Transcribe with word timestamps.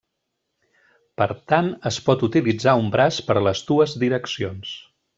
Per 1.21 1.27
tant, 1.53 1.69
es 1.91 2.01
pot 2.09 2.25
utilitzar 2.29 2.75
un 2.83 2.91
braç 2.99 3.23
per 3.31 3.39
les 3.49 3.65
dues 3.71 3.95
direccions. 4.07 4.77